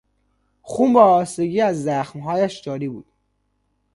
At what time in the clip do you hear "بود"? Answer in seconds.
2.89-3.05